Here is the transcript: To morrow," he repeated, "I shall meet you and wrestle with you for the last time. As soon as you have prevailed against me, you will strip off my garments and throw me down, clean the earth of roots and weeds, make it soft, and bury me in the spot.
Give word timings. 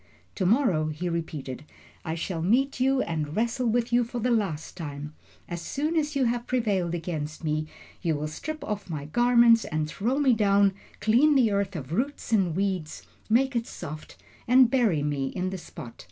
To 0.33 0.47
morrow," 0.47 0.87
he 0.87 1.09
repeated, 1.09 1.63
"I 2.03 2.15
shall 2.15 2.41
meet 2.41 2.79
you 2.79 3.03
and 3.03 3.35
wrestle 3.35 3.67
with 3.67 3.93
you 3.93 4.03
for 4.03 4.17
the 4.17 4.31
last 4.31 4.75
time. 4.75 5.13
As 5.47 5.61
soon 5.61 5.95
as 5.95 6.15
you 6.15 6.25
have 6.25 6.47
prevailed 6.47 6.95
against 6.95 7.43
me, 7.43 7.67
you 8.01 8.15
will 8.15 8.27
strip 8.27 8.63
off 8.63 8.89
my 8.89 9.05
garments 9.05 9.63
and 9.63 9.87
throw 9.87 10.17
me 10.17 10.33
down, 10.33 10.73
clean 11.01 11.35
the 11.35 11.51
earth 11.51 11.75
of 11.75 11.91
roots 11.93 12.31
and 12.31 12.55
weeds, 12.55 13.03
make 13.29 13.55
it 13.55 13.67
soft, 13.67 14.17
and 14.47 14.71
bury 14.71 15.03
me 15.03 15.27
in 15.27 15.51
the 15.51 15.59
spot. 15.59 15.93